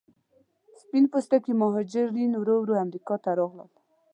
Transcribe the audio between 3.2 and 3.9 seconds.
ته راغلل.